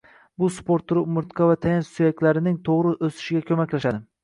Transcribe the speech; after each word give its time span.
Bu 0.43 0.47
sport 0.53 0.85
turi 0.91 1.01
umurtqa 1.07 1.51
va 1.51 1.59
tayanch 1.67 1.91
suyaklarining 1.99 2.59
to‘g‘ri 2.71 2.97
o‘sishiga 3.11 3.47
ko‘maklashadi 3.53 4.05